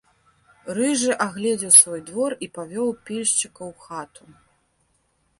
Рыжы 0.77 1.17
агледзеў 1.25 1.73
свой 1.79 2.01
двор 2.07 2.31
і 2.45 2.47
павёў 2.55 2.87
пільшчыкаў 3.09 3.67
у 3.75 3.85
хату. 3.85 4.23